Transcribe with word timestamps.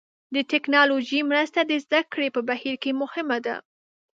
د 0.35 0.37
ټکنالوژۍ 0.51 1.21
مرسته 1.31 1.59
د 1.65 1.71
زده 1.83 2.01
کړې 2.11 2.27
په 2.35 2.41
بهیر 2.49 2.75
کې 2.83 2.91
مهمه 3.01 3.37
ده. 3.45 3.55